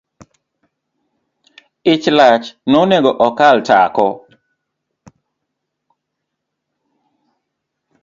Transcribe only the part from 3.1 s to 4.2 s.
okal tako